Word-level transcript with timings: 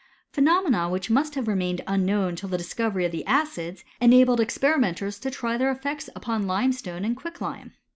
Phenomena 0.33 0.89
whicl 0.89 1.11
must 1.11 1.35
have 1.35 1.47
remained 1.47 1.81
unknown 1.85 2.35
till 2.35 2.49
the 2.49 2.57
discovery 2.57 3.05
of 3.05 3.11
th* 3.11 3.23
acids 3.27 3.85
enabled 3.99 4.39
experimenters 4.39 5.19
to 5.19 5.29
try 5.29 5.57
their 5.57 5.75
efiects 5.75 6.09
upo: 6.15 6.39
limestone 6.39 7.05
and 7.05 7.15
quicklime. 7.15 7.73